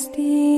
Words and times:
Christi. 0.00 0.49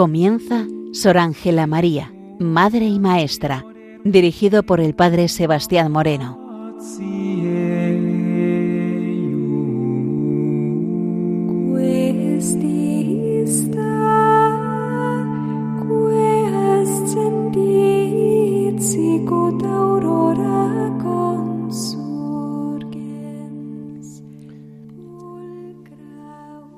Comienza 0.00 0.64
Sor 0.94 1.18
Ángela 1.18 1.66
María, 1.66 2.10
Madre 2.38 2.86
y 2.86 2.98
Maestra, 2.98 3.66
dirigido 4.02 4.62
por 4.62 4.80
el 4.80 4.94
Padre 4.94 5.28
Sebastián 5.28 5.92
Moreno. 5.92 6.38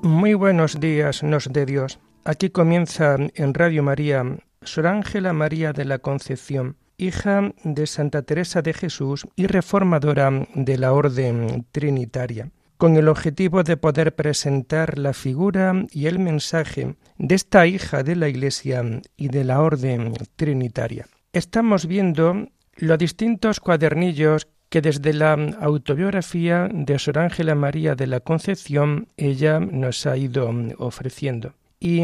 Muy 0.01 0.33
buenos 0.33 0.77
días, 0.81 1.23
nos 1.23 1.53
de 1.53 1.65
Dios. 1.65 1.99
Aquí 2.25 2.49
comienza 2.49 3.17
en 3.35 3.53
Radio 3.53 3.83
María 3.83 4.23
Sor 4.61 4.87
Ángela 4.87 5.33
María 5.33 5.73
de 5.73 5.83
la 5.83 5.99
Concepción, 5.99 6.77
hija 6.97 7.51
de 7.65 7.85
Santa 7.85 8.21
Teresa 8.21 8.61
de 8.61 8.73
Jesús 8.73 9.27
y 9.35 9.47
reformadora 9.47 10.31
de 10.55 10.77
la 10.77 10.93
Orden 10.93 11.65
Trinitaria, 11.73 12.49
con 12.77 12.95
el 12.95 13.09
objetivo 13.09 13.63
de 13.63 13.75
poder 13.75 14.15
presentar 14.15 14.97
la 14.99 15.11
figura 15.11 15.85
y 15.91 16.05
el 16.05 16.17
mensaje 16.17 16.95
de 17.17 17.35
esta 17.35 17.67
hija 17.67 18.03
de 18.03 18.15
la 18.15 18.29
Iglesia 18.29 18.85
y 19.17 19.27
de 19.27 19.43
la 19.43 19.61
Orden 19.61 20.13
Trinitaria. 20.37 21.07
Estamos 21.33 21.87
viendo 21.87 22.47
los 22.77 22.97
distintos 22.99 23.59
cuadernillos 23.59 24.47
que 24.69 24.79
desde 24.79 25.11
la 25.11 25.33
autobiografía 25.59 26.69
de 26.71 26.97
Sor 26.99 27.19
Ángela 27.19 27.53
María 27.53 27.95
de 27.95 28.07
la 28.07 28.21
Concepción 28.21 29.09
ella 29.17 29.59
nos 29.59 30.05
ha 30.05 30.15
ido 30.15 30.49
ofreciendo. 30.77 31.53
Y 31.83 32.01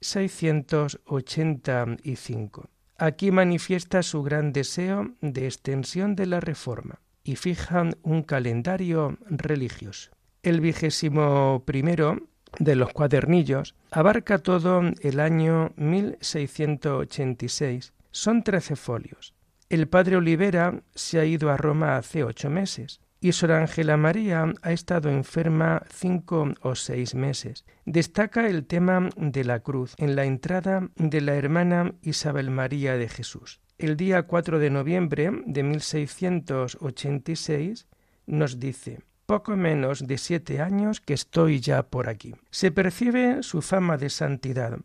1685. 0.01 2.69
Aquí 2.97 3.31
manifiesta 3.31 4.03
su 4.03 4.23
gran 4.23 4.51
deseo 4.51 5.13
de 5.21 5.45
extensión 5.45 6.15
de 6.15 6.25
la 6.25 6.39
reforma 6.39 7.01
y 7.23 7.35
fija 7.35 7.87
un 8.03 8.23
calendario 8.23 9.19
religioso. 9.27 10.09
El 10.43 10.59
vigésimo 10.59 11.61
primero 11.65 12.17
de 12.59 12.75
los 12.75 12.91
cuadernillos 12.93 13.75
abarca 13.91 14.39
todo 14.39 14.81
el 15.01 15.19
año 15.19 15.73
1686. 15.77 17.93
Son 18.11 18.43
trece 18.43 18.75
folios. 18.75 19.33
El 19.69 19.87
padre 19.87 20.17
Olivera 20.17 20.83
se 20.93 21.19
ha 21.19 21.25
ido 21.25 21.49
a 21.49 21.57
Roma 21.57 21.97
hace 21.97 22.23
ocho 22.23 22.49
meses 22.49 23.01
y 23.21 23.31
Sor 23.33 23.51
Ángela 23.51 23.97
María 23.97 24.51
ha 24.63 24.71
estado 24.71 25.09
enferma 25.09 25.83
cinco 25.93 26.55
o 26.61 26.73
seis 26.75 27.13
meses. 27.13 27.65
Destaca 27.85 28.49
el 28.49 28.65
tema 28.65 29.09
de 29.15 29.43
la 29.43 29.59
cruz 29.59 29.93
en 29.97 30.15
la 30.15 30.25
entrada 30.25 30.89
de 30.95 31.21
la 31.21 31.35
hermana 31.35 31.93
Isabel 32.01 32.49
María 32.49 32.97
de 32.97 33.07
Jesús. 33.07 33.61
El 33.77 33.95
día 33.95 34.23
4 34.23 34.57
de 34.57 34.71
noviembre 34.71 35.29
de 35.45 35.61
1686 35.63 37.87
nos 38.25 38.59
dice 38.59 39.03
poco 39.27 39.55
menos 39.55 40.05
de 40.05 40.17
siete 40.17 40.59
años 40.59 40.99
que 40.99 41.13
estoy 41.13 41.61
ya 41.61 41.83
por 41.83 42.09
aquí. 42.09 42.33
Se 42.49 42.71
percibe 42.71 43.43
su 43.43 43.61
fama 43.61 43.97
de 43.97 44.09
santidad. 44.09 44.79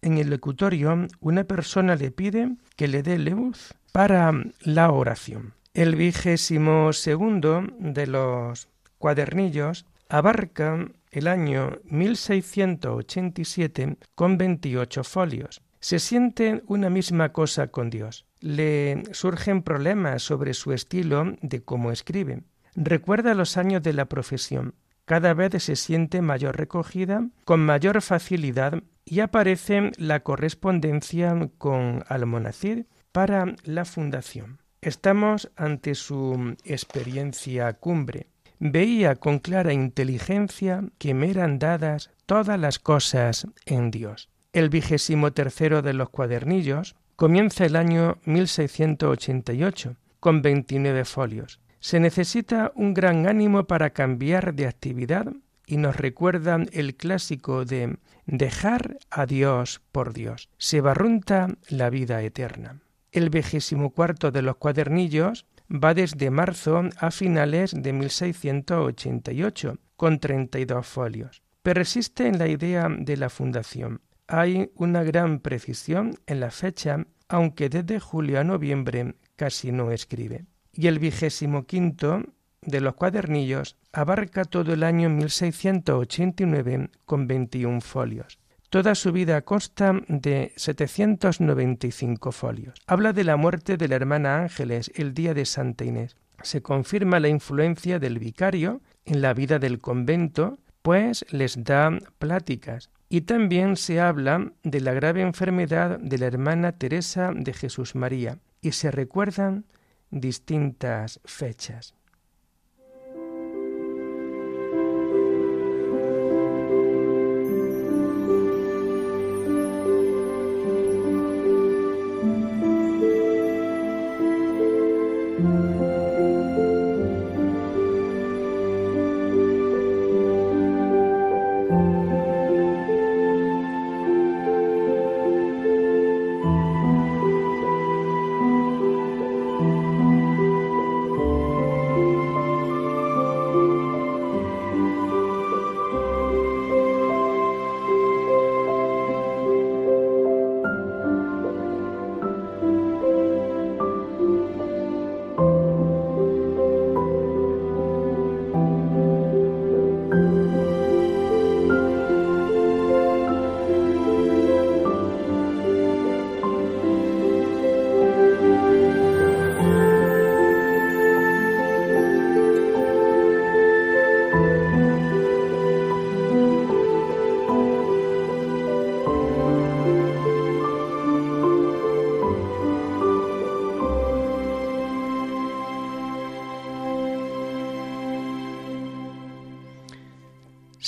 En 0.00 0.16
el 0.18 0.30
locutorio 0.30 1.06
una 1.20 1.44
persona 1.44 1.94
le 1.94 2.10
pide 2.10 2.56
que 2.74 2.88
le 2.88 3.04
dé 3.04 3.18
luz 3.18 3.74
para 3.92 4.32
la 4.60 4.90
oración. 4.90 5.54
El 5.74 5.96
vigésimo 5.96 6.92
segundo 6.92 7.64
de 7.78 8.06
los 8.06 8.68
cuadernillos 8.98 9.86
abarca 10.10 10.86
el 11.10 11.26
año 11.26 11.78
1687 11.84 13.96
con 14.14 14.36
28 14.36 15.02
folios. 15.02 15.62
Se 15.80 15.98
siente 15.98 16.62
una 16.66 16.90
misma 16.90 17.32
cosa 17.32 17.68
con 17.68 17.88
Dios. 17.88 18.26
Le 18.40 19.02
surgen 19.12 19.62
problemas 19.62 20.22
sobre 20.22 20.52
su 20.52 20.74
estilo 20.74 21.36
de 21.40 21.62
cómo 21.62 21.90
escribe. 21.90 22.42
Recuerda 22.74 23.32
los 23.32 23.56
años 23.56 23.82
de 23.82 23.94
la 23.94 24.04
profesión. 24.04 24.74
Cada 25.06 25.32
vez 25.32 25.62
se 25.62 25.76
siente 25.76 26.20
mayor 26.20 26.58
recogida, 26.58 27.26
con 27.46 27.64
mayor 27.64 28.02
facilidad, 28.02 28.82
y 29.06 29.20
aparece 29.20 29.92
la 29.96 30.20
correspondencia 30.20 31.48
con 31.56 32.04
Almonacid 32.08 32.84
para 33.10 33.56
la 33.64 33.86
fundación. 33.86 34.61
Estamos 34.82 35.48
ante 35.54 35.94
su 35.94 36.56
experiencia 36.64 37.72
cumbre. 37.74 38.26
Veía 38.58 39.14
con 39.14 39.38
clara 39.38 39.72
inteligencia 39.72 40.82
que 40.98 41.14
me 41.14 41.30
eran 41.30 41.60
dadas 41.60 42.10
todas 42.26 42.58
las 42.58 42.80
cosas 42.80 43.46
en 43.64 43.92
Dios. 43.92 44.28
El 44.52 44.70
vigésimo 44.70 45.32
tercero 45.32 45.82
de 45.82 45.92
los 45.92 46.10
cuadernillos 46.10 46.96
comienza 47.14 47.64
el 47.64 47.76
año 47.76 48.18
1688 48.24 49.94
con 50.18 50.42
29 50.42 51.04
folios. 51.04 51.60
Se 51.78 52.00
necesita 52.00 52.72
un 52.74 52.92
gran 52.92 53.28
ánimo 53.28 53.68
para 53.68 53.90
cambiar 53.90 54.52
de 54.52 54.66
actividad 54.66 55.32
y 55.64 55.76
nos 55.76 55.94
recuerdan 55.94 56.68
el 56.72 56.96
clásico 56.96 57.64
de 57.64 57.98
dejar 58.26 58.98
a 59.10 59.26
Dios 59.26 59.80
por 59.92 60.12
Dios. 60.12 60.48
Se 60.58 60.80
barrunta 60.80 61.46
la 61.68 61.88
vida 61.88 62.20
eterna. 62.22 62.80
El 63.12 63.28
vigésimo 63.28 63.90
cuarto 63.90 64.30
de 64.30 64.40
los 64.40 64.56
cuadernillos 64.56 65.44
va 65.70 65.92
desde 65.92 66.30
marzo 66.30 66.82
a 66.96 67.10
finales 67.10 67.74
de 67.76 67.92
1688, 67.92 69.78
con 69.96 70.18
32 70.18 70.86
folios. 70.86 71.42
Persiste 71.62 72.26
en 72.26 72.38
la 72.38 72.48
idea 72.48 72.88
de 72.88 73.18
la 73.18 73.28
fundación. 73.28 74.00
Hay 74.28 74.70
una 74.76 75.02
gran 75.02 75.40
precisión 75.40 76.14
en 76.26 76.40
la 76.40 76.50
fecha, 76.50 77.06
aunque 77.28 77.68
desde 77.68 78.00
julio 78.00 78.40
a 78.40 78.44
noviembre 78.44 79.16
casi 79.36 79.72
no 79.72 79.90
escribe. 79.90 80.46
Y 80.72 80.86
el 80.86 80.98
vigésimo 80.98 81.66
quinto 81.66 82.22
de 82.62 82.80
los 82.80 82.94
cuadernillos 82.94 83.76
abarca 83.92 84.46
todo 84.46 84.72
el 84.72 84.82
año 84.82 85.10
1689 85.10 86.88
con 87.04 87.26
21 87.26 87.82
folios. 87.82 88.38
Toda 88.72 88.94
su 88.94 89.12
vida 89.12 89.42
consta 89.42 90.00
de 90.08 90.54
795 90.56 92.32
folios. 92.32 92.80
Habla 92.86 93.12
de 93.12 93.22
la 93.22 93.36
muerte 93.36 93.76
de 93.76 93.86
la 93.86 93.96
hermana 93.96 94.38
Ángeles 94.38 94.90
el 94.94 95.12
día 95.12 95.34
de 95.34 95.44
Santa 95.44 95.84
Inés. 95.84 96.16
Se 96.42 96.62
confirma 96.62 97.20
la 97.20 97.28
influencia 97.28 97.98
del 97.98 98.18
vicario 98.18 98.80
en 99.04 99.20
la 99.20 99.34
vida 99.34 99.58
del 99.58 99.78
convento, 99.78 100.58
pues 100.80 101.26
les 101.28 101.62
da 101.62 101.98
pláticas. 102.18 102.88
Y 103.10 103.20
también 103.20 103.76
se 103.76 104.00
habla 104.00 104.52
de 104.62 104.80
la 104.80 104.94
grave 104.94 105.20
enfermedad 105.20 105.98
de 105.98 106.16
la 106.16 106.24
hermana 106.24 106.72
Teresa 106.72 107.32
de 107.34 107.52
Jesús 107.52 107.94
María 107.94 108.38
y 108.62 108.72
se 108.72 108.90
recuerdan 108.90 109.66
distintas 110.10 111.20
fechas. 111.26 111.94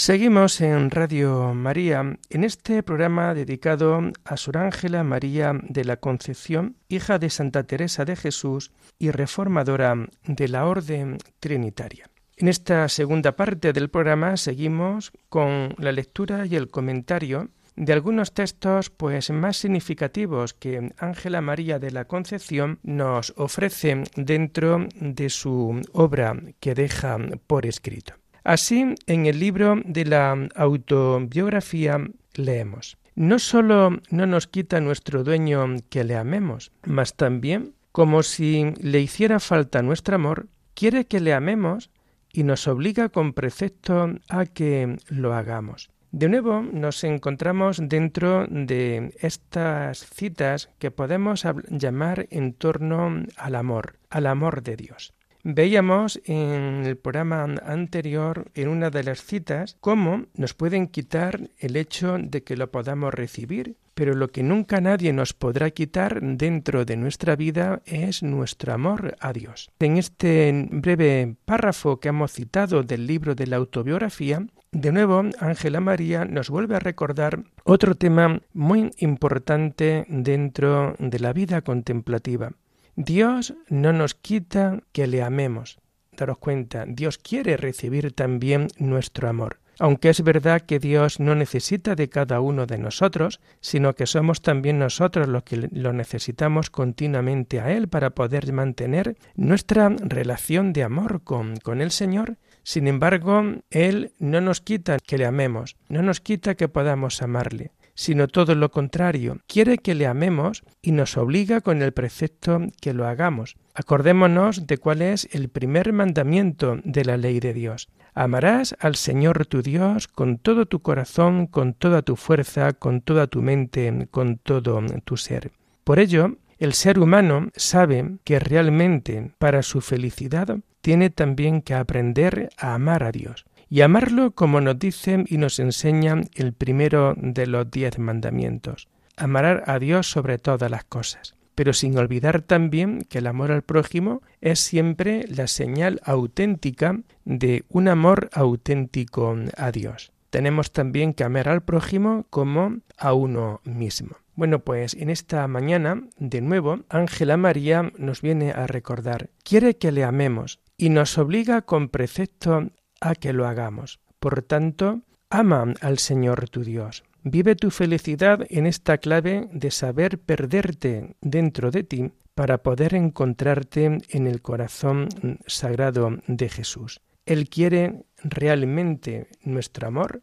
Seguimos 0.06 0.60
en 0.60 0.90
Radio 0.90 1.54
María 1.54 2.18
en 2.28 2.44
este 2.44 2.82
programa 2.82 3.32
dedicado 3.32 4.02
a 4.26 4.36
Sor 4.36 4.58
Ángela 4.58 5.02
María 5.02 5.58
de 5.62 5.82
la 5.82 5.96
Concepción, 5.96 6.76
hija 6.90 7.18
de 7.18 7.30
Santa 7.30 7.62
Teresa 7.62 8.04
de 8.04 8.14
Jesús 8.14 8.70
y 8.98 9.12
reformadora 9.12 9.94
de 10.26 10.48
la 10.48 10.66
Orden 10.66 11.16
Trinitaria. 11.40 12.10
En 12.36 12.48
esta 12.48 12.86
segunda 12.90 13.34
parte 13.34 13.72
del 13.72 13.88
programa 13.88 14.36
seguimos 14.36 15.10
con 15.30 15.74
la 15.78 15.92
lectura 15.92 16.44
y 16.44 16.54
el 16.54 16.68
comentario 16.68 17.48
de 17.74 17.94
algunos 17.94 18.34
textos 18.34 18.90
pues 18.90 19.30
más 19.30 19.56
significativos 19.56 20.52
que 20.52 20.92
Ángela 20.98 21.40
María 21.40 21.78
de 21.78 21.92
la 21.92 22.04
Concepción 22.04 22.78
nos 22.82 23.32
ofrece 23.38 24.04
dentro 24.16 24.86
de 25.00 25.30
su 25.30 25.80
obra 25.94 26.38
que 26.60 26.74
deja 26.74 27.16
por 27.46 27.64
escrito. 27.64 28.16
Así, 28.44 28.94
en 29.06 29.24
el 29.24 29.40
libro 29.40 29.80
de 29.86 30.04
la 30.04 30.48
autobiografía 30.54 31.98
leemos, 32.34 32.98
no 33.14 33.38
solo 33.38 34.00
no 34.10 34.26
nos 34.26 34.46
quita 34.46 34.80
nuestro 34.80 35.24
dueño 35.24 35.76
que 35.88 36.04
le 36.04 36.16
amemos, 36.16 36.70
mas 36.84 37.14
también, 37.14 37.72
como 37.90 38.22
si 38.22 38.74
le 38.80 39.00
hiciera 39.00 39.40
falta 39.40 39.80
nuestro 39.82 40.16
amor, 40.16 40.48
quiere 40.74 41.06
que 41.06 41.20
le 41.20 41.32
amemos 41.32 41.90
y 42.32 42.42
nos 42.42 42.68
obliga 42.68 43.08
con 43.08 43.32
precepto 43.32 44.10
a 44.28 44.44
que 44.44 44.98
lo 45.08 45.32
hagamos. 45.32 45.90
De 46.10 46.28
nuevo 46.28 46.60
nos 46.60 47.02
encontramos 47.02 47.80
dentro 47.80 48.46
de 48.48 49.14
estas 49.20 50.06
citas 50.06 50.68
que 50.78 50.90
podemos 50.90 51.44
llamar 51.70 52.26
en 52.30 52.52
torno 52.52 53.24
al 53.36 53.54
amor, 53.54 53.96
al 54.10 54.26
amor 54.26 54.62
de 54.62 54.76
Dios. 54.76 55.14
Veíamos 55.46 56.22
en 56.24 56.86
el 56.86 56.96
programa 56.96 57.44
anterior, 57.66 58.50
en 58.54 58.68
una 58.68 58.88
de 58.88 59.04
las 59.04 59.22
citas, 59.22 59.76
cómo 59.78 60.24
nos 60.34 60.54
pueden 60.54 60.86
quitar 60.86 61.50
el 61.58 61.76
hecho 61.76 62.16
de 62.18 62.42
que 62.42 62.56
lo 62.56 62.70
podamos 62.70 63.12
recibir, 63.12 63.76
pero 63.92 64.14
lo 64.14 64.28
que 64.28 64.42
nunca 64.42 64.80
nadie 64.80 65.12
nos 65.12 65.34
podrá 65.34 65.68
quitar 65.68 66.18
dentro 66.22 66.86
de 66.86 66.96
nuestra 66.96 67.36
vida 67.36 67.82
es 67.84 68.22
nuestro 68.22 68.72
amor 68.72 69.16
a 69.20 69.34
Dios. 69.34 69.70
En 69.80 69.98
este 69.98 70.66
breve 70.70 71.36
párrafo 71.44 72.00
que 72.00 72.08
hemos 72.08 72.32
citado 72.32 72.82
del 72.82 73.06
libro 73.06 73.34
de 73.34 73.46
la 73.46 73.56
autobiografía, 73.56 74.46
de 74.72 74.92
nuevo, 74.92 75.24
Ángela 75.40 75.80
María 75.80 76.24
nos 76.24 76.48
vuelve 76.48 76.76
a 76.76 76.80
recordar 76.80 77.44
otro 77.64 77.94
tema 77.94 78.40
muy 78.54 78.92
importante 78.96 80.06
dentro 80.08 80.96
de 80.98 81.18
la 81.20 81.34
vida 81.34 81.60
contemplativa. 81.60 82.50
Dios 82.96 83.54
no 83.68 83.92
nos 83.92 84.14
quita 84.14 84.80
que 84.92 85.06
le 85.06 85.22
amemos. 85.22 85.78
Daros 86.16 86.38
cuenta, 86.38 86.84
Dios 86.86 87.18
quiere 87.18 87.56
recibir 87.56 88.12
también 88.12 88.68
nuestro 88.78 89.28
amor. 89.28 89.60
Aunque 89.80 90.08
es 90.08 90.22
verdad 90.22 90.60
que 90.60 90.78
Dios 90.78 91.18
no 91.18 91.34
necesita 91.34 91.96
de 91.96 92.08
cada 92.08 92.40
uno 92.40 92.66
de 92.66 92.78
nosotros, 92.78 93.40
sino 93.60 93.94
que 93.94 94.06
somos 94.06 94.40
también 94.40 94.78
nosotros 94.78 95.26
los 95.26 95.42
que 95.42 95.68
lo 95.72 95.92
necesitamos 95.92 96.70
continuamente 96.70 97.58
a 97.58 97.72
Él 97.72 97.88
para 97.88 98.10
poder 98.10 98.52
mantener 98.52 99.16
nuestra 99.34 99.88
relación 99.88 100.72
de 100.72 100.84
amor 100.84 101.22
con, 101.24 101.56
con 101.56 101.80
el 101.80 101.90
Señor, 101.90 102.38
sin 102.62 102.88
embargo, 102.88 103.42
Él 103.70 104.12
no 104.18 104.40
nos 104.40 104.60
quita 104.60 104.98
que 104.98 105.18
le 105.18 105.26
amemos, 105.26 105.76
no 105.88 106.02
nos 106.02 106.20
quita 106.20 106.54
que 106.54 106.68
podamos 106.68 107.20
amarle, 107.20 107.72
sino 107.94 108.28
todo 108.28 108.54
lo 108.54 108.70
contrario, 108.70 109.38
quiere 109.46 109.78
que 109.78 109.94
le 109.94 110.06
amemos 110.06 110.62
y 110.82 110.92
nos 110.92 111.16
obliga 111.16 111.60
con 111.60 111.82
el 111.82 111.92
precepto 111.92 112.60
que 112.80 112.92
lo 112.92 113.06
hagamos. 113.06 113.56
Acordémonos 113.74 114.66
de 114.66 114.78
cuál 114.78 115.02
es 115.02 115.28
el 115.32 115.48
primer 115.48 115.92
mandamiento 115.92 116.78
de 116.84 117.04
la 117.04 117.16
ley 117.16 117.40
de 117.40 117.54
Dios. 117.54 117.88
Amarás 118.14 118.76
al 118.78 118.94
Señor 118.94 119.46
tu 119.46 119.62
Dios 119.62 120.06
con 120.06 120.38
todo 120.38 120.66
tu 120.66 120.80
corazón, 120.80 121.46
con 121.46 121.74
toda 121.74 122.02
tu 122.02 122.16
fuerza, 122.16 122.72
con 122.72 123.00
toda 123.00 123.26
tu 123.26 123.42
mente, 123.42 124.08
con 124.10 124.38
todo 124.38 124.80
tu 125.04 125.16
ser. 125.16 125.50
Por 125.82 125.98
ello, 125.98 126.36
el 126.58 126.74
ser 126.74 127.00
humano 127.00 127.50
sabe 127.56 128.18
que 128.22 128.38
realmente 128.38 129.32
para 129.38 129.62
su 129.62 129.80
felicidad 129.80 130.58
tiene 130.80 131.10
también 131.10 131.62
que 131.62 131.74
aprender 131.74 132.50
a 132.56 132.74
amar 132.74 133.02
a 133.02 133.10
Dios 133.10 133.44
y 133.74 133.80
amarlo 133.80 134.30
como 134.36 134.60
nos 134.60 134.78
dice 134.78 135.24
y 135.26 135.36
nos 135.36 135.58
enseña 135.58 136.20
el 136.36 136.52
primero 136.52 137.14
de 137.16 137.48
los 137.48 137.68
diez 137.72 137.98
mandamientos, 137.98 138.86
amar 139.16 139.64
a 139.66 139.80
Dios 139.80 140.08
sobre 140.08 140.38
todas 140.38 140.70
las 140.70 140.84
cosas, 140.84 141.34
pero 141.56 141.72
sin 141.72 141.98
olvidar 141.98 142.42
también 142.42 143.00
que 143.08 143.18
el 143.18 143.26
amor 143.26 143.50
al 143.50 143.62
prójimo 143.62 144.22
es 144.40 144.60
siempre 144.60 145.26
la 145.26 145.48
señal 145.48 146.00
auténtica 146.04 147.00
de 147.24 147.64
un 147.68 147.88
amor 147.88 148.30
auténtico 148.32 149.36
a 149.56 149.72
Dios. 149.72 150.12
Tenemos 150.30 150.70
también 150.70 151.12
que 151.12 151.24
amar 151.24 151.48
al 151.48 151.64
prójimo 151.64 152.26
como 152.30 152.76
a 152.96 153.12
uno 153.12 153.60
mismo. 153.64 154.18
Bueno, 154.36 154.60
pues 154.60 154.94
en 154.94 155.10
esta 155.10 155.48
mañana, 155.48 156.00
de 156.16 156.42
nuevo, 156.42 156.78
Ángela 156.88 157.36
María 157.36 157.90
nos 157.98 158.22
viene 158.22 158.52
a 158.52 158.68
recordar, 158.68 159.30
quiere 159.42 159.78
que 159.78 159.90
le 159.90 160.04
amemos 160.04 160.60
y 160.76 160.90
nos 160.90 161.18
obliga 161.18 161.62
con 161.62 161.88
precepto 161.88 162.68
a 163.04 163.14
que 163.14 163.32
lo 163.32 163.46
hagamos. 163.46 164.00
Por 164.18 164.42
tanto, 164.42 165.02
ama 165.30 165.74
al 165.80 165.98
Señor 165.98 166.48
tu 166.48 166.64
Dios. 166.64 167.04
Vive 167.22 167.56
tu 167.56 167.70
felicidad 167.70 168.46
en 168.50 168.66
esta 168.66 168.98
clave 168.98 169.48
de 169.52 169.70
saber 169.70 170.18
perderte 170.18 171.16
dentro 171.20 171.70
de 171.70 171.84
ti 171.84 172.12
para 172.34 172.58
poder 172.62 172.94
encontrarte 172.94 173.98
en 174.08 174.26
el 174.26 174.42
corazón 174.42 175.08
sagrado 175.46 176.18
de 176.26 176.48
Jesús. 176.48 177.00
Él 177.24 177.48
quiere 177.48 178.04
realmente 178.22 179.28
nuestro 179.42 179.86
amor 179.88 180.22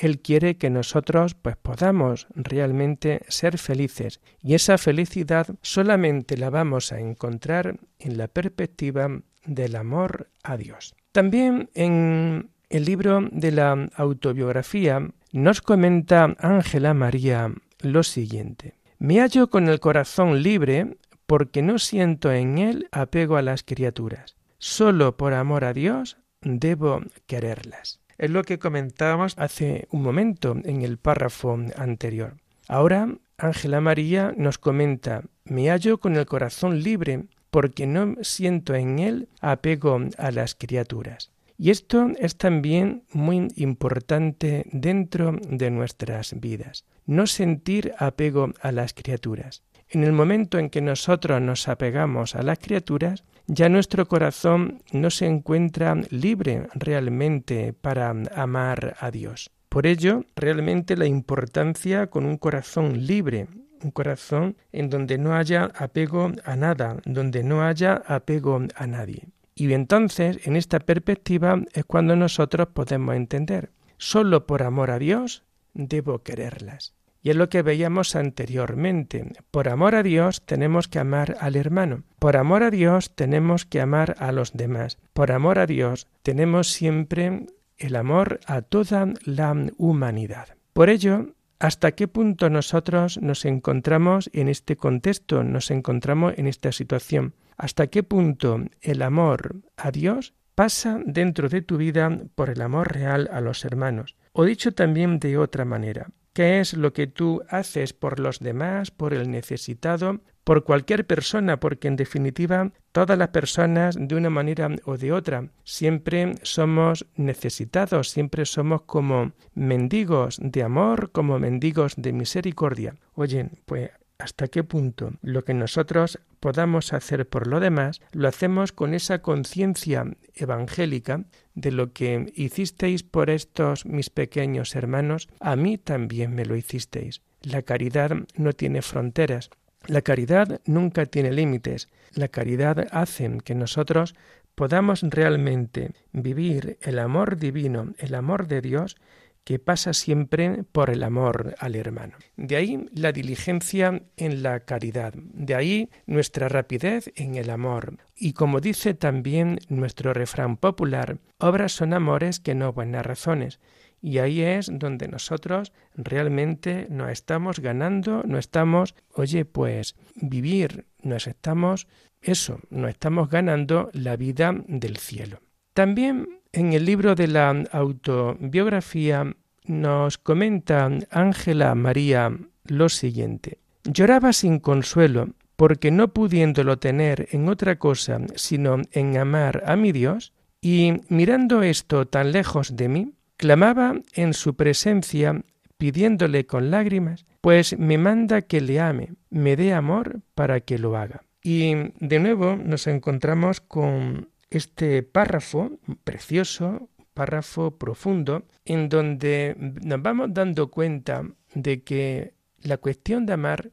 él 0.00 0.20
quiere 0.20 0.56
que 0.56 0.70
nosotros 0.70 1.34
pues 1.34 1.56
podamos 1.56 2.26
realmente 2.34 3.20
ser 3.28 3.58
felices 3.58 4.20
y 4.42 4.54
esa 4.54 4.78
felicidad 4.78 5.46
solamente 5.60 6.38
la 6.38 6.48
vamos 6.48 6.92
a 6.92 7.00
encontrar 7.00 7.78
en 7.98 8.16
la 8.16 8.28
perspectiva 8.28 9.20
del 9.44 9.76
amor 9.76 10.30
a 10.42 10.56
Dios. 10.56 10.94
También 11.12 11.70
en 11.74 12.50
el 12.68 12.84
libro 12.84 13.28
de 13.32 13.50
la 13.50 13.88
autobiografía 13.96 15.10
nos 15.32 15.60
comenta 15.60 16.36
Ángela 16.38 16.94
María 16.94 17.52
lo 17.80 18.02
siguiente. 18.04 18.74
Me 18.98 19.20
hallo 19.20 19.48
con 19.48 19.68
el 19.68 19.80
corazón 19.80 20.42
libre 20.42 20.96
porque 21.26 21.62
no 21.62 21.78
siento 21.78 22.30
en 22.32 22.58
él 22.58 22.88
apego 22.92 23.36
a 23.36 23.42
las 23.42 23.62
criaturas. 23.64 24.36
Solo 24.58 25.16
por 25.16 25.32
amor 25.34 25.64
a 25.64 25.72
Dios 25.72 26.18
debo 26.42 27.00
quererlas. 27.26 28.00
Es 28.18 28.30
lo 28.30 28.44
que 28.44 28.58
comentábamos 28.58 29.34
hace 29.38 29.88
un 29.90 30.02
momento 30.02 30.56
en 30.64 30.82
el 30.82 30.98
párrafo 30.98 31.58
anterior. 31.76 32.36
Ahora, 32.68 33.08
Ángela 33.38 33.80
María 33.80 34.34
nos 34.36 34.58
comenta, 34.58 35.22
me 35.44 35.70
hallo 35.70 35.98
con 35.98 36.16
el 36.16 36.26
corazón 36.26 36.82
libre 36.82 37.24
porque 37.50 37.86
no 37.86 38.16
siento 38.22 38.74
en 38.74 38.98
él 38.98 39.28
apego 39.40 40.00
a 40.18 40.30
las 40.30 40.54
criaturas. 40.54 41.30
Y 41.58 41.70
esto 41.70 42.08
es 42.18 42.36
también 42.36 43.02
muy 43.12 43.48
importante 43.56 44.64
dentro 44.72 45.36
de 45.46 45.70
nuestras 45.70 46.40
vidas, 46.40 46.86
no 47.04 47.26
sentir 47.26 47.92
apego 47.98 48.52
a 48.62 48.72
las 48.72 48.94
criaturas. 48.94 49.62
En 49.90 50.04
el 50.04 50.12
momento 50.12 50.58
en 50.58 50.70
que 50.70 50.80
nosotros 50.80 51.42
nos 51.42 51.68
apegamos 51.68 52.34
a 52.34 52.42
las 52.42 52.58
criaturas, 52.58 53.24
ya 53.46 53.68
nuestro 53.68 54.06
corazón 54.06 54.82
no 54.92 55.10
se 55.10 55.26
encuentra 55.26 55.96
libre 56.10 56.68
realmente 56.74 57.72
para 57.72 58.14
amar 58.34 58.96
a 59.00 59.10
Dios. 59.10 59.50
Por 59.68 59.86
ello, 59.86 60.24
realmente 60.36 60.96
la 60.96 61.06
importancia 61.06 62.06
con 62.06 62.24
un 62.24 62.38
corazón 62.38 63.06
libre, 63.06 63.48
un 63.82 63.90
corazón 63.90 64.56
en 64.72 64.90
donde 64.90 65.18
no 65.18 65.34
haya 65.34 65.70
apego 65.76 66.32
a 66.44 66.56
nada, 66.56 66.96
donde 67.04 67.42
no 67.42 67.62
haya 67.62 68.02
apego 68.06 68.60
a 68.74 68.86
nadie. 68.86 69.28
Y 69.54 69.72
entonces, 69.72 70.46
en 70.46 70.56
esta 70.56 70.80
perspectiva, 70.80 71.62
es 71.72 71.84
cuando 71.84 72.16
nosotros 72.16 72.68
podemos 72.72 73.14
entender, 73.14 73.70
solo 73.98 74.46
por 74.46 74.62
amor 74.62 74.90
a 74.90 74.98
Dios 74.98 75.44
debo 75.74 76.22
quererlas. 76.22 76.94
Y 77.22 77.30
es 77.30 77.36
lo 77.36 77.50
que 77.50 77.62
veíamos 77.62 78.16
anteriormente. 78.16 79.32
Por 79.50 79.68
amor 79.68 79.94
a 79.94 80.02
Dios 80.02 80.42
tenemos 80.46 80.88
que 80.88 80.98
amar 80.98 81.36
al 81.40 81.56
hermano. 81.56 82.04
Por 82.18 82.36
amor 82.36 82.62
a 82.62 82.70
Dios 82.70 83.14
tenemos 83.14 83.66
que 83.66 83.80
amar 83.80 84.16
a 84.18 84.32
los 84.32 84.54
demás. 84.54 84.96
Por 85.12 85.32
amor 85.32 85.58
a 85.58 85.66
Dios 85.66 86.06
tenemos 86.22 86.68
siempre 86.68 87.46
el 87.76 87.96
amor 87.96 88.40
a 88.46 88.62
toda 88.62 89.12
la 89.24 89.54
humanidad. 89.76 90.48
Por 90.72 90.88
ello, 90.88 91.34
¿hasta 91.60 91.92
qué 91.92 92.08
punto 92.08 92.50
nosotros 92.50 93.20
nos 93.22 93.44
encontramos 93.44 94.28
en 94.32 94.48
este 94.48 94.76
contexto, 94.76 95.44
nos 95.44 95.70
encontramos 95.70 96.34
en 96.36 96.48
esta 96.48 96.72
situación? 96.72 97.34
¿Hasta 97.56 97.86
qué 97.86 98.02
punto 98.02 98.64
el 98.80 99.02
amor 99.02 99.56
a 99.76 99.92
Dios 99.92 100.34
pasa 100.56 101.00
dentro 101.04 101.48
de 101.48 101.62
tu 101.62 101.76
vida 101.76 102.10
por 102.34 102.50
el 102.50 102.62
amor 102.62 102.92
real 102.92 103.30
a 103.32 103.40
los 103.40 103.64
hermanos? 103.64 104.16
O 104.32 104.44
dicho 104.44 104.72
también 104.72 105.20
de 105.20 105.38
otra 105.38 105.64
manera, 105.64 106.08
¿Qué 106.32 106.60
es 106.60 106.74
lo 106.74 106.92
que 106.92 107.08
tú 107.08 107.42
haces 107.48 107.92
por 107.92 108.20
los 108.20 108.38
demás, 108.38 108.92
por 108.92 109.14
el 109.14 109.30
necesitado, 109.30 110.20
por 110.50 110.64
cualquier 110.64 111.06
persona? 111.06 111.60
Porque 111.60 111.86
en 111.86 111.94
definitiva 111.94 112.72
todas 112.90 113.16
las 113.16 113.28
personas 113.28 113.96
de 113.96 114.16
una 114.16 114.30
manera 114.30 114.68
o 114.84 114.96
de 114.96 115.12
otra 115.12 115.48
siempre 115.62 116.34
somos 116.42 117.06
necesitados, 117.14 118.10
siempre 118.10 118.44
somos 118.44 118.82
como 118.82 119.30
mendigos 119.54 120.40
de 120.42 120.64
amor, 120.64 121.12
como 121.12 121.38
mendigos 121.38 121.94
de 121.96 122.12
misericordia. 122.12 122.96
Oye, 123.14 123.48
pues 123.64 123.92
hasta 124.18 124.48
qué 124.48 124.64
punto 124.64 125.12
lo 125.22 125.44
que 125.44 125.54
nosotros 125.54 126.18
podamos 126.40 126.92
hacer 126.94 127.28
por 127.28 127.46
lo 127.46 127.60
demás, 127.60 128.00
lo 128.10 128.26
hacemos 128.26 128.72
con 128.72 128.92
esa 128.92 129.22
conciencia 129.22 130.04
evangélica 130.34 131.26
de 131.54 131.70
lo 131.70 131.92
que 131.92 132.32
hicisteis 132.34 133.04
por 133.04 133.30
estos 133.30 133.86
mis 133.86 134.10
pequeños 134.10 134.74
hermanos, 134.74 135.28
a 135.38 135.54
mí 135.54 135.78
también 135.78 136.34
me 136.34 136.44
lo 136.44 136.56
hicisteis. 136.56 137.22
La 137.42 137.62
caridad 137.62 138.10
no 138.36 138.52
tiene 138.52 138.82
fronteras, 138.82 139.48
la 139.86 140.02
caridad 140.02 140.60
nunca 140.66 141.06
tiene 141.06 141.32
límites, 141.32 141.88
la 142.12 142.28
caridad 142.28 142.86
hace 142.90 143.38
que 143.44 143.54
nosotros 143.54 144.14
podamos 144.54 145.02
realmente 145.02 145.92
vivir 146.12 146.78
el 146.82 146.98
amor 146.98 147.38
divino, 147.38 147.94
el 147.98 148.14
amor 148.14 148.46
de 148.46 148.60
Dios, 148.60 148.96
que 149.44 149.58
pasa 149.58 149.94
siempre 149.94 150.64
por 150.70 150.90
el 150.90 151.02
amor 151.02 151.54
al 151.58 151.74
hermano. 151.74 152.14
De 152.36 152.56
ahí 152.56 152.86
la 152.92 153.10
diligencia 153.10 154.02
en 154.16 154.42
la 154.42 154.60
caridad, 154.60 155.14
de 155.14 155.54
ahí 155.54 155.90
nuestra 156.06 156.48
rapidez 156.48 157.10
en 157.16 157.36
el 157.36 157.50
amor. 157.50 157.96
Y 158.14 158.34
como 158.34 158.60
dice 158.60 158.94
también 158.94 159.58
nuestro 159.68 160.12
refrán 160.12 160.56
popular, 160.56 161.18
obras 161.38 161.72
son 161.72 161.94
amores 161.94 162.38
que 162.38 162.54
no 162.54 162.72
buenas 162.72 163.04
razones. 163.04 163.60
Y 164.02 164.18
ahí 164.18 164.40
es 164.40 164.70
donde 164.72 165.08
nosotros 165.08 165.72
realmente 165.94 166.86
nos 166.90 167.10
estamos 167.10 167.60
ganando, 167.60 168.22
no 168.24 168.38
estamos, 168.38 168.94
oye, 169.14 169.44
pues 169.44 169.96
vivir, 170.14 170.86
nos 171.02 171.26
estamos, 171.26 171.86
eso, 172.22 172.60
nos 172.70 172.90
estamos 172.90 173.28
ganando 173.28 173.90
la 173.92 174.16
vida 174.16 174.54
del 174.66 174.96
cielo. 174.96 175.40
También 175.74 176.40
en 176.52 176.72
el 176.72 176.84
libro 176.84 177.14
de 177.14 177.28
la 177.28 177.50
autobiografía 177.72 179.36
nos 179.64 180.18
comenta 180.18 180.90
Ángela 181.10 181.74
María 181.74 182.36
lo 182.64 182.88
siguiente. 182.88 183.58
Lloraba 183.84 184.32
sin 184.32 184.58
consuelo 184.58 185.28
porque 185.56 185.90
no 185.90 186.08
pudiéndolo 186.08 186.78
tener 186.78 187.28
en 187.32 187.48
otra 187.48 187.78
cosa 187.78 188.18
sino 188.34 188.78
en 188.92 189.18
amar 189.18 189.62
a 189.66 189.76
mi 189.76 189.92
Dios, 189.92 190.32
y 190.62 190.92
mirando 191.08 191.62
esto 191.62 192.06
tan 192.06 192.32
lejos 192.32 192.76
de 192.76 192.88
mí, 192.88 193.12
clamaba 193.40 193.94
en 194.12 194.34
su 194.34 194.54
presencia 194.54 195.42
pidiéndole 195.78 196.44
con 196.44 196.70
lágrimas, 196.70 197.24
pues 197.40 197.78
me 197.78 197.96
manda 197.96 198.42
que 198.42 198.60
le 198.60 198.80
ame, 198.80 199.14
me 199.30 199.56
dé 199.56 199.72
amor 199.72 200.20
para 200.34 200.60
que 200.60 200.78
lo 200.78 200.94
haga. 200.94 201.24
Y 201.42 201.72
de 202.00 202.18
nuevo 202.18 202.56
nos 202.56 202.86
encontramos 202.86 203.62
con 203.62 204.28
este 204.50 205.02
párrafo 205.02 205.78
precioso, 206.04 206.90
párrafo 207.14 207.78
profundo, 207.78 208.44
en 208.66 208.90
donde 208.90 209.56
nos 209.58 210.02
vamos 210.02 210.34
dando 210.34 210.70
cuenta 210.70 211.24
de 211.54 211.82
que 211.82 212.34
la 212.60 212.76
cuestión 212.76 213.24
de 213.24 213.32
amar 213.32 213.70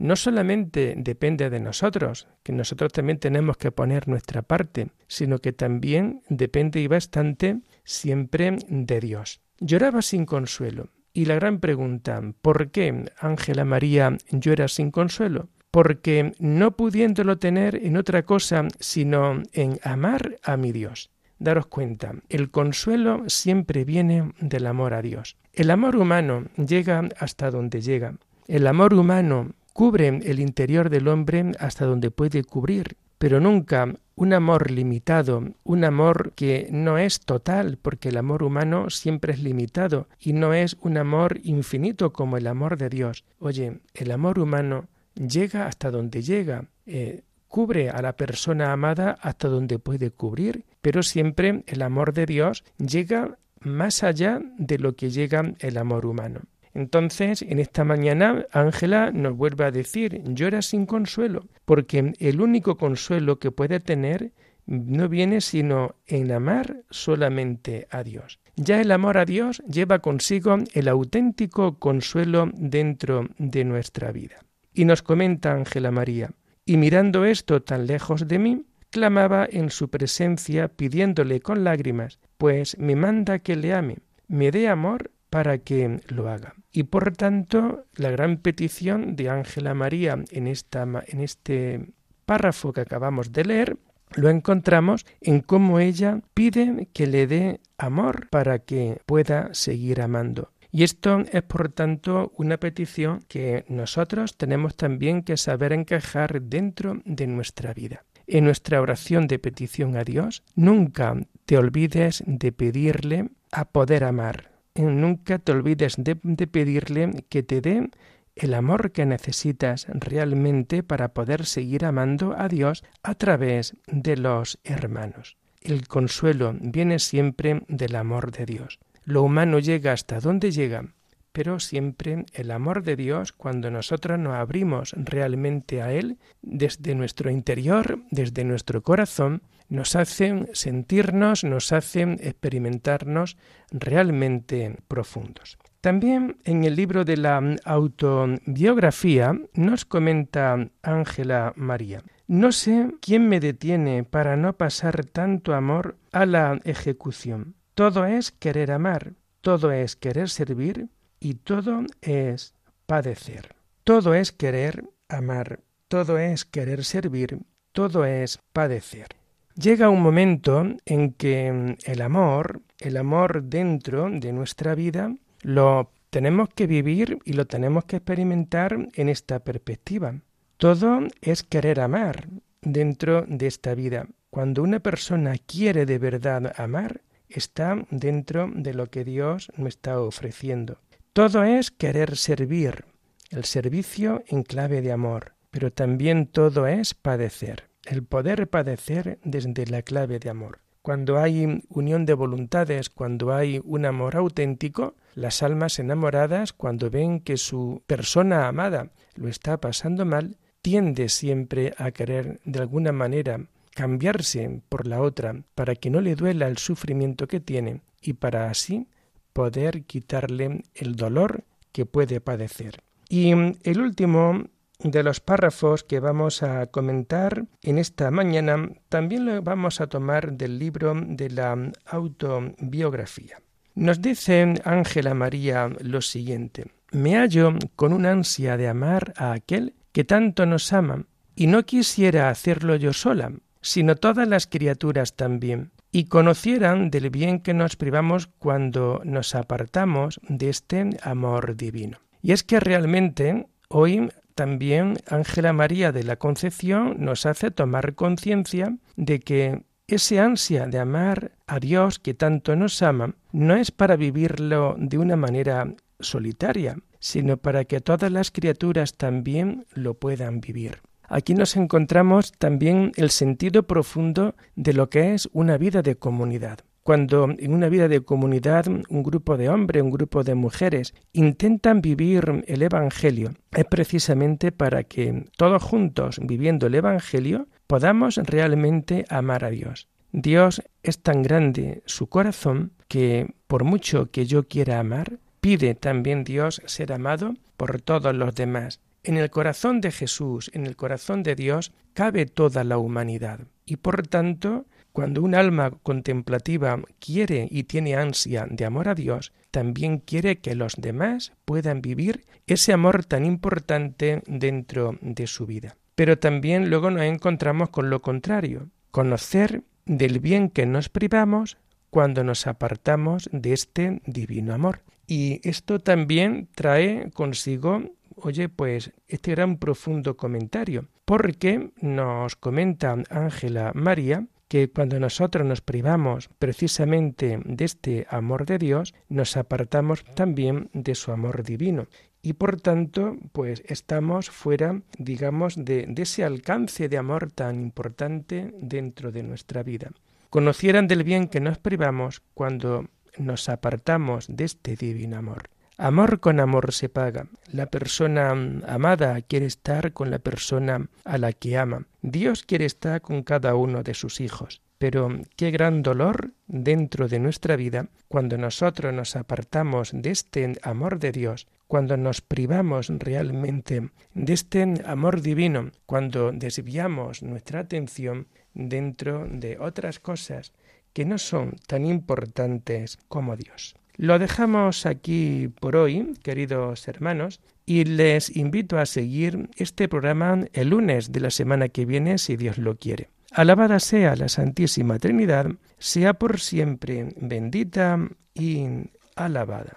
no 0.00 0.16
solamente 0.16 0.94
depende 0.96 1.50
de 1.50 1.60
nosotros, 1.60 2.26
que 2.42 2.52
nosotros 2.52 2.90
también 2.90 3.18
tenemos 3.18 3.58
que 3.58 3.70
poner 3.70 4.08
nuestra 4.08 4.40
parte, 4.40 4.88
sino 5.06 5.38
que 5.38 5.52
también 5.52 6.22
depende 6.30 6.80
y 6.80 6.86
bastante 6.86 7.60
siempre 7.84 8.56
de 8.66 8.98
Dios. 8.98 9.42
Lloraba 9.58 10.00
sin 10.00 10.24
consuelo. 10.24 10.88
Y 11.12 11.26
la 11.26 11.34
gran 11.34 11.60
pregunta, 11.60 12.22
¿por 12.40 12.70
qué, 12.70 13.12
Ángela 13.18 13.66
María, 13.66 14.16
llora 14.30 14.68
sin 14.68 14.90
consuelo? 14.90 15.48
Porque 15.70 16.32
no 16.38 16.76
pudiéndolo 16.76 17.38
tener 17.38 17.76
en 17.76 17.98
otra 17.98 18.22
cosa 18.22 18.68
sino 18.78 19.42
en 19.52 19.80
amar 19.82 20.38
a 20.42 20.56
mi 20.56 20.72
Dios. 20.72 21.10
Daros 21.38 21.66
cuenta, 21.66 22.14
el 22.30 22.50
consuelo 22.50 23.24
siempre 23.26 23.84
viene 23.84 24.32
del 24.40 24.66
amor 24.66 24.94
a 24.94 25.02
Dios. 25.02 25.36
El 25.52 25.70
amor 25.70 25.96
humano 25.96 26.46
llega 26.56 27.06
hasta 27.18 27.50
donde 27.50 27.82
llega. 27.82 28.14
El 28.46 28.66
amor 28.66 28.94
humano 28.94 29.52
cubre 29.80 30.08
el 30.08 30.40
interior 30.40 30.90
del 30.90 31.08
hombre 31.08 31.52
hasta 31.58 31.86
donde 31.86 32.10
puede 32.10 32.44
cubrir, 32.44 32.98
pero 33.16 33.40
nunca 33.40 33.94
un 34.14 34.34
amor 34.34 34.70
limitado, 34.70 35.54
un 35.64 35.84
amor 35.84 36.34
que 36.34 36.68
no 36.70 36.98
es 36.98 37.20
total, 37.20 37.78
porque 37.80 38.10
el 38.10 38.18
amor 38.18 38.42
humano 38.42 38.90
siempre 38.90 39.32
es 39.32 39.42
limitado 39.42 40.06
y 40.20 40.34
no 40.34 40.52
es 40.52 40.76
un 40.82 40.98
amor 40.98 41.40
infinito 41.44 42.12
como 42.12 42.36
el 42.36 42.46
amor 42.46 42.76
de 42.76 42.90
Dios. 42.90 43.24
Oye, 43.38 43.80
el 43.94 44.10
amor 44.10 44.38
humano 44.38 44.84
llega 45.14 45.66
hasta 45.66 45.90
donde 45.90 46.20
llega, 46.20 46.66
eh, 46.84 47.22
cubre 47.48 47.88
a 47.88 48.02
la 48.02 48.12
persona 48.16 48.74
amada 48.74 49.16
hasta 49.22 49.48
donde 49.48 49.78
puede 49.78 50.10
cubrir, 50.10 50.66
pero 50.82 51.02
siempre 51.02 51.64
el 51.66 51.80
amor 51.80 52.12
de 52.12 52.26
Dios 52.26 52.64
llega 52.76 53.38
más 53.60 54.02
allá 54.02 54.42
de 54.58 54.78
lo 54.78 54.94
que 54.94 55.08
llega 55.08 55.54
el 55.58 55.78
amor 55.78 56.04
humano. 56.04 56.42
Entonces, 56.74 57.42
en 57.42 57.58
esta 57.58 57.84
mañana, 57.84 58.46
Ángela 58.52 59.10
nos 59.10 59.36
vuelve 59.36 59.64
a 59.64 59.70
decir, 59.70 60.22
llora 60.24 60.62
sin 60.62 60.86
consuelo, 60.86 61.46
porque 61.64 62.12
el 62.18 62.40
único 62.40 62.76
consuelo 62.76 63.38
que 63.38 63.50
puede 63.50 63.80
tener 63.80 64.32
no 64.66 65.08
viene 65.08 65.40
sino 65.40 65.96
en 66.06 66.30
amar 66.30 66.84
solamente 66.90 67.88
a 67.90 68.04
Dios. 68.04 68.38
Ya 68.54 68.80
el 68.80 68.92
amor 68.92 69.18
a 69.18 69.24
Dios 69.24 69.62
lleva 69.68 69.98
consigo 69.98 70.58
el 70.74 70.86
auténtico 70.88 71.78
consuelo 71.78 72.50
dentro 72.54 73.28
de 73.38 73.64
nuestra 73.64 74.12
vida. 74.12 74.36
Y 74.72 74.84
nos 74.84 75.02
comenta 75.02 75.52
Ángela 75.52 75.90
María, 75.90 76.30
y 76.64 76.76
mirando 76.76 77.24
esto 77.24 77.62
tan 77.62 77.86
lejos 77.86 78.28
de 78.28 78.38
mí, 78.38 78.64
clamaba 78.90 79.46
en 79.50 79.70
su 79.70 79.88
presencia 79.88 80.68
pidiéndole 80.68 81.40
con 81.40 81.64
lágrimas, 81.64 82.20
pues 82.38 82.78
me 82.78 82.94
manda 82.94 83.40
que 83.40 83.56
le 83.56 83.72
ame, 83.74 83.98
me 84.28 84.50
dé 84.50 84.68
amor 84.68 85.10
para 85.30 85.58
que 85.58 86.00
lo 86.08 86.28
haga. 86.28 86.54
Y 86.72 86.84
por 86.84 87.16
tanto, 87.16 87.86
la 87.94 88.10
gran 88.10 88.38
petición 88.38 89.16
de 89.16 89.30
Ángela 89.30 89.74
María 89.74 90.22
en, 90.30 90.46
esta, 90.46 90.82
en 91.06 91.20
este 91.20 91.92
párrafo 92.26 92.72
que 92.72 92.82
acabamos 92.82 93.32
de 93.32 93.44
leer, 93.44 93.76
lo 94.14 94.28
encontramos 94.28 95.06
en 95.20 95.40
cómo 95.40 95.78
ella 95.78 96.20
pide 96.34 96.88
que 96.92 97.06
le 97.06 97.26
dé 97.26 97.60
amor 97.78 98.28
para 98.30 98.58
que 98.58 99.00
pueda 99.06 99.54
seguir 99.54 100.00
amando. 100.00 100.50
Y 100.72 100.84
esto 100.84 101.24
es, 101.32 101.42
por 101.42 101.70
tanto, 101.70 102.32
una 102.36 102.58
petición 102.58 103.20
que 103.28 103.64
nosotros 103.68 104.36
tenemos 104.36 104.76
también 104.76 105.22
que 105.22 105.36
saber 105.36 105.72
encajar 105.72 106.42
dentro 106.42 107.00
de 107.04 107.26
nuestra 107.26 107.74
vida. 107.74 108.04
En 108.26 108.44
nuestra 108.44 108.80
oración 108.80 109.26
de 109.26 109.40
petición 109.40 109.96
a 109.96 110.04
Dios, 110.04 110.44
nunca 110.54 111.16
te 111.46 111.58
olvides 111.58 112.22
de 112.26 112.52
pedirle 112.52 113.30
a 113.50 113.64
poder 113.64 114.04
amar, 114.04 114.50
nunca 114.82 115.38
te 115.38 115.52
olvides 115.52 115.94
de, 115.98 116.16
pedirle 116.16 117.24
que 117.28 117.42
te 117.42 117.60
dé 117.60 117.90
el 118.36 118.54
amor 118.54 118.92
que 118.92 119.06
necesitas 119.06 119.86
realmente 119.88 120.82
para 120.82 121.12
poder 121.12 121.44
seguir 121.44 121.84
amando 121.84 122.34
a 122.36 122.48
Dios 122.48 122.84
a 123.02 123.14
través 123.14 123.76
de 123.86 124.16
los 124.16 124.58
hermanos. 124.64 125.36
El 125.60 125.88
consuelo 125.88 126.56
viene 126.58 126.98
siempre 126.98 127.64
del 127.68 127.96
amor 127.96 128.30
de 128.32 128.46
Dios. 128.46 128.78
Lo 129.04 129.22
humano 129.22 129.58
llega 129.58 129.92
hasta 129.92 130.20
donde 130.20 130.52
llega, 130.52 130.86
pero 131.32 131.60
siempre 131.60 132.24
el 132.32 132.50
amor 132.50 132.82
de 132.82 132.96
Dios, 132.96 133.32
cuando 133.32 133.70
nosotros 133.70 134.18
nos 134.18 134.34
abrimos 134.34 134.94
realmente 134.96 135.82
a 135.82 135.92
Él, 135.92 136.18
desde 136.42 136.94
nuestro 136.94 137.30
interior, 137.30 138.00
desde 138.10 138.44
nuestro 138.44 138.82
corazón, 138.82 139.42
nos 139.70 139.96
hacen 139.96 140.50
sentirnos, 140.52 141.44
nos 141.44 141.72
hacen 141.72 142.18
experimentarnos 142.20 143.38
realmente 143.70 144.76
profundos. 144.86 145.56
También 145.80 146.36
en 146.44 146.64
el 146.64 146.76
libro 146.76 147.06
de 147.06 147.16
la 147.16 147.56
autobiografía 147.64 149.32
nos 149.54 149.86
comenta 149.86 150.68
Ángela 150.82 151.54
María, 151.56 152.02
no 152.26 152.52
sé 152.52 152.94
quién 153.00 153.28
me 153.28 153.40
detiene 153.40 154.04
para 154.04 154.36
no 154.36 154.52
pasar 154.52 155.04
tanto 155.04 155.54
amor 155.54 155.96
a 156.12 156.26
la 156.26 156.60
ejecución. 156.64 157.56
Todo 157.74 158.04
es 158.04 158.30
querer 158.30 158.70
amar, 158.70 159.14
todo 159.40 159.72
es 159.72 159.96
querer 159.96 160.28
servir 160.28 160.90
y 161.18 161.34
todo 161.34 161.82
es 162.02 162.54
padecer. 162.86 163.56
Todo 163.82 164.14
es 164.14 164.30
querer 164.30 164.84
amar, 165.08 165.60
todo 165.88 166.18
es 166.18 166.44
querer 166.44 166.84
servir, 166.84 167.40
todo 167.72 168.04
es 168.04 168.38
padecer. 168.52 169.19
Llega 169.56 169.90
un 169.90 170.00
momento 170.00 170.64
en 170.86 171.12
que 171.12 171.52
mm, 171.52 171.76
el 171.84 172.02
amor, 172.02 172.62
el 172.78 172.96
amor 172.96 173.42
dentro 173.42 174.08
de 174.10 174.32
nuestra 174.32 174.74
vida, 174.74 175.14
lo 175.42 175.90
tenemos 176.10 176.48
que 176.50 176.66
vivir 176.66 177.18
y 177.24 177.32
lo 177.32 177.46
tenemos 177.46 177.84
que 177.84 177.96
experimentar 177.96 178.88
en 178.94 179.08
esta 179.08 179.40
perspectiva. 179.40 180.14
Todo 180.56 181.00
es 181.20 181.42
querer 181.42 181.80
amar 181.80 182.28
dentro 182.62 183.24
de 183.26 183.46
esta 183.46 183.74
vida. 183.74 184.06
Cuando 184.30 184.62
una 184.62 184.80
persona 184.80 185.34
quiere 185.46 185.84
de 185.86 185.98
verdad 185.98 186.52
amar, 186.56 187.00
está 187.28 187.84
dentro 187.90 188.50
de 188.54 188.74
lo 188.74 188.86
que 188.86 189.04
Dios 189.04 189.50
me 189.56 189.68
está 189.68 190.00
ofreciendo. 190.00 190.78
Todo 191.12 191.42
es 191.42 191.70
querer 191.70 192.16
servir, 192.16 192.84
el 193.30 193.44
servicio 193.44 194.22
en 194.28 194.44
clave 194.44 194.80
de 194.80 194.92
amor, 194.92 195.32
pero 195.50 195.72
también 195.72 196.26
todo 196.26 196.66
es 196.66 196.94
padecer 196.94 197.69
el 197.90 198.04
poder 198.04 198.48
padecer 198.48 199.18
desde 199.24 199.66
la 199.66 199.82
clave 199.82 200.20
de 200.20 200.30
amor. 200.30 200.60
Cuando 200.80 201.18
hay 201.18 201.62
unión 201.68 202.06
de 202.06 202.14
voluntades, 202.14 202.88
cuando 202.88 203.34
hay 203.34 203.60
un 203.64 203.84
amor 203.84 204.16
auténtico, 204.16 204.94
las 205.14 205.42
almas 205.42 205.78
enamoradas, 205.80 206.52
cuando 206.52 206.88
ven 206.88 207.18
que 207.18 207.36
su 207.36 207.82
persona 207.88 208.46
amada 208.46 208.90
lo 209.16 209.28
está 209.28 209.60
pasando 209.60 210.04
mal, 210.04 210.36
tiende 210.62 211.08
siempre 211.08 211.74
a 211.78 211.90
querer 211.90 212.40
de 212.44 212.60
alguna 212.60 212.92
manera 212.92 213.46
cambiarse 213.74 214.62
por 214.68 214.86
la 214.86 215.02
otra 215.02 215.42
para 215.56 215.74
que 215.74 215.90
no 215.90 216.00
le 216.00 216.14
duela 216.14 216.46
el 216.46 216.58
sufrimiento 216.58 217.26
que 217.26 217.40
tiene 217.40 217.80
y 218.00 218.12
para 218.12 218.50
así 218.50 218.86
poder 219.32 219.82
quitarle 219.82 220.62
el 220.74 220.94
dolor 220.94 221.42
que 221.72 221.86
puede 221.86 222.20
padecer. 222.20 222.82
Y 223.08 223.32
el 223.32 223.80
último 223.80 224.44
de 224.82 225.02
los 225.02 225.20
párrafos 225.20 225.84
que 225.84 226.00
vamos 226.00 226.42
a 226.42 226.66
comentar 226.66 227.44
en 227.62 227.78
esta 227.78 228.10
mañana 228.10 228.70
también 228.88 229.26
lo 229.26 229.42
vamos 229.42 229.80
a 229.80 229.86
tomar 229.86 230.32
del 230.32 230.58
libro 230.58 230.94
de 230.94 231.30
la 231.30 231.72
autobiografía. 231.86 233.38
Nos 233.74 234.02
dice 234.02 234.54
Ángela 234.64 235.14
María 235.14 235.70
lo 235.80 236.00
siguiente, 236.00 236.66
me 236.92 237.16
hallo 237.16 237.54
con 237.76 237.92
un 237.92 238.04
ansia 238.06 238.56
de 238.56 238.68
amar 238.68 239.12
a 239.16 239.32
aquel 239.32 239.74
que 239.92 240.04
tanto 240.04 240.46
nos 240.46 240.72
ama, 240.72 241.06
y 241.34 241.46
no 241.46 241.64
quisiera 241.64 242.28
hacerlo 242.28 242.76
yo 242.76 242.92
sola, 242.92 243.32
sino 243.60 243.96
todas 243.96 244.26
las 244.28 244.46
criaturas 244.46 245.16
también, 245.16 245.70
y 245.92 246.04
conocieran 246.04 246.90
del 246.90 247.10
bien 247.10 247.40
que 247.40 247.54
nos 247.54 247.76
privamos 247.76 248.28
cuando 248.38 249.00
nos 249.04 249.34
apartamos 249.34 250.20
de 250.28 250.48
este 250.48 250.90
amor 251.02 251.56
divino. 251.56 251.98
Y 252.22 252.32
es 252.32 252.44
que 252.44 252.60
realmente 252.60 253.46
hoy 253.68 254.10
también 254.40 254.96
Ángela 255.06 255.52
María 255.52 255.92
de 255.92 256.02
la 256.02 256.16
Concepción 256.16 256.96
nos 256.98 257.26
hace 257.26 257.50
tomar 257.50 257.94
conciencia 257.94 258.74
de 258.96 259.20
que 259.20 259.64
ese 259.86 260.18
ansia 260.18 260.64
de 260.64 260.78
amar 260.78 261.32
a 261.46 261.60
Dios 261.60 261.98
que 261.98 262.14
tanto 262.14 262.56
nos 262.56 262.80
ama 262.80 263.16
no 263.32 263.54
es 263.54 263.70
para 263.70 263.96
vivirlo 263.96 264.76
de 264.78 264.96
una 264.96 265.14
manera 265.14 265.74
solitaria, 265.98 266.78
sino 267.00 267.36
para 267.36 267.66
que 267.66 267.82
todas 267.82 268.10
las 268.10 268.30
criaturas 268.30 268.96
también 268.96 269.66
lo 269.74 269.92
puedan 269.92 270.40
vivir. 270.40 270.80
Aquí 271.02 271.34
nos 271.34 271.54
encontramos 271.56 272.32
también 272.32 272.92
el 272.96 273.10
sentido 273.10 273.64
profundo 273.64 274.36
de 274.56 274.72
lo 274.72 274.88
que 274.88 275.12
es 275.12 275.28
una 275.34 275.58
vida 275.58 275.82
de 275.82 275.96
comunidad. 275.96 276.60
Cuando 276.82 277.28
en 277.38 277.52
una 277.52 277.68
vida 277.68 277.88
de 277.88 278.00
comunidad 278.00 278.66
un 278.66 279.02
grupo 279.02 279.36
de 279.36 279.48
hombres, 279.48 279.82
un 279.82 279.90
grupo 279.90 280.24
de 280.24 280.34
mujeres 280.34 280.94
intentan 281.12 281.80
vivir 281.82 282.44
el 282.46 282.62
Evangelio, 282.62 283.34
es 283.52 283.64
precisamente 283.66 284.50
para 284.50 284.84
que 284.84 285.26
todos 285.36 285.62
juntos, 285.62 286.18
viviendo 286.22 286.66
el 286.66 286.74
Evangelio, 286.74 287.48
podamos 287.66 288.16
realmente 288.16 289.04
amar 289.08 289.44
a 289.44 289.50
Dios. 289.50 289.88
Dios 290.12 290.62
es 290.82 291.02
tan 291.02 291.22
grande 291.22 291.82
su 291.86 292.08
corazón 292.08 292.72
que 292.88 293.34
por 293.46 293.64
mucho 293.64 294.10
que 294.10 294.26
yo 294.26 294.48
quiera 294.48 294.80
amar, 294.80 295.18
pide 295.40 295.74
también 295.74 296.24
Dios 296.24 296.62
ser 296.66 296.92
amado 296.92 297.34
por 297.56 297.80
todos 297.80 298.14
los 298.14 298.34
demás. 298.34 298.80
En 299.02 299.16
el 299.16 299.30
corazón 299.30 299.80
de 299.80 299.92
Jesús, 299.92 300.50
en 300.52 300.66
el 300.66 300.76
corazón 300.76 301.22
de 301.22 301.34
Dios, 301.34 301.72
cabe 301.94 302.26
toda 302.26 302.64
la 302.64 302.78
humanidad. 302.78 303.40
Y 303.64 303.76
por 303.76 304.06
tanto, 304.06 304.66
cuando 304.92 305.22
un 305.22 305.34
alma 305.34 305.70
contemplativa 305.82 306.80
quiere 306.98 307.48
y 307.50 307.64
tiene 307.64 307.96
ansia 307.96 308.46
de 308.50 308.64
amor 308.64 308.88
a 308.88 308.94
Dios, 308.94 309.32
también 309.50 309.98
quiere 309.98 310.38
que 310.38 310.54
los 310.54 310.74
demás 310.76 311.32
puedan 311.44 311.82
vivir 311.82 312.24
ese 312.46 312.72
amor 312.72 313.04
tan 313.04 313.24
importante 313.24 314.22
dentro 314.26 314.96
de 315.00 315.26
su 315.26 315.46
vida. 315.46 315.76
Pero 315.94 316.18
también 316.18 316.70
luego 316.70 316.90
nos 316.90 317.02
encontramos 317.02 317.70
con 317.70 317.90
lo 317.90 318.00
contrario, 318.00 318.68
conocer 318.90 319.62
del 319.86 320.20
bien 320.20 320.50
que 320.50 320.66
nos 320.66 320.88
privamos 320.88 321.58
cuando 321.90 322.24
nos 322.24 322.46
apartamos 322.46 323.28
de 323.32 323.52
este 323.52 324.00
divino 324.06 324.54
amor. 324.54 324.82
Y 325.06 325.40
esto 325.48 325.80
también 325.80 326.48
trae 326.54 327.10
consigo 327.12 327.82
oye, 328.22 328.48
pues 328.48 328.92
este 329.08 329.32
gran 329.32 329.56
profundo 329.56 330.16
comentario, 330.16 330.88
porque 331.04 331.70
nos 331.80 332.36
comenta 332.36 332.96
Ángela 333.10 333.72
María 333.74 334.26
que 334.50 334.68
cuando 334.68 334.98
nosotros 334.98 335.46
nos 335.46 335.60
privamos 335.60 336.28
precisamente 336.40 337.40
de 337.44 337.64
este 337.64 338.08
amor 338.10 338.46
de 338.46 338.58
Dios, 338.58 338.94
nos 339.08 339.36
apartamos 339.36 340.04
también 340.16 340.70
de 340.72 340.96
su 340.96 341.12
amor 341.12 341.44
divino. 341.44 341.86
Y 342.20 342.32
por 342.32 342.60
tanto, 342.60 343.16
pues 343.30 343.62
estamos 343.64 344.28
fuera, 344.28 344.82
digamos, 344.98 345.54
de, 345.56 345.94
ese 345.96 346.24
alcance 346.24 346.88
de 346.88 346.98
amor 346.98 347.30
tan 347.30 347.60
importante 347.62 348.52
dentro 348.60 349.12
de 349.12 349.22
nuestra 349.22 349.62
vida. 349.62 349.92
Conocieran 350.30 350.88
del 350.88 351.04
bien 351.04 351.28
que 351.28 351.38
nos 351.38 351.58
privamos 351.58 352.20
cuando 352.34 352.88
nos 353.18 353.48
apartamos 353.48 354.26
de 354.28 354.46
este 354.46 354.74
divino 354.74 355.16
amor. 355.16 355.48
Amor 355.82 356.20
con 356.20 356.40
amor 356.40 356.74
se 356.74 356.90
paga. 356.90 357.28
La 357.50 357.64
persona 357.64 358.32
amada 358.66 359.18
quiere 359.22 359.46
estar 359.46 359.94
con 359.94 360.10
la 360.10 360.18
persona 360.18 360.90
a 361.06 361.16
la 361.16 361.32
que 361.32 361.56
ama. 361.56 361.86
Dios 362.02 362.42
quiere 362.42 362.66
estar 362.66 363.00
con 363.00 363.22
cada 363.22 363.54
uno 363.54 363.82
de 363.82 363.94
sus 363.94 364.20
hijos. 364.20 364.60
Pero 364.76 365.08
qué 365.36 365.50
gran 365.50 365.82
dolor 365.82 366.32
dentro 366.46 367.08
de 367.08 367.18
nuestra 367.18 367.56
vida 367.56 367.88
cuando 368.08 368.36
nosotros 368.36 368.92
nos 368.92 369.16
apartamos 369.16 369.92
de 369.94 370.10
este 370.10 370.52
amor 370.62 370.98
de 370.98 371.12
Dios, 371.12 371.46
cuando 371.66 371.96
nos 371.96 372.20
privamos 372.20 372.88
realmente 372.90 373.88
de 374.12 374.32
este 374.34 374.74
amor 374.84 375.22
divino, 375.22 375.70
cuando 375.86 376.30
desviamos 376.30 377.22
nuestra 377.22 377.60
atención 377.60 378.26
dentro 378.52 379.26
de 379.30 379.56
otras 379.58 379.98
cosas 379.98 380.52
que 380.92 381.06
no 381.06 381.16
son 381.16 381.56
tan 381.66 381.86
importantes 381.86 382.98
como 383.08 383.34
Dios. 383.34 383.79
Lo 384.00 384.18
dejamos 384.18 384.86
aquí 384.86 385.52
por 385.60 385.76
hoy, 385.76 386.14
queridos 386.22 386.88
hermanos, 386.88 387.42
y 387.66 387.84
les 387.84 388.34
invito 388.34 388.78
a 388.78 388.86
seguir 388.86 389.50
este 389.56 389.88
programa 389.88 390.46
el 390.54 390.70
lunes 390.70 391.12
de 391.12 391.20
la 391.20 391.30
semana 391.30 391.68
que 391.68 391.84
viene, 391.84 392.16
si 392.16 392.38
Dios 392.38 392.56
lo 392.56 392.76
quiere. 392.76 393.10
Alabada 393.30 393.78
sea 393.78 394.16
la 394.16 394.30
Santísima 394.30 394.98
Trinidad, 394.98 395.48
sea 395.78 396.14
por 396.14 396.40
siempre 396.40 397.12
bendita 397.20 397.98
y 398.32 398.68
alabada. 399.16 399.76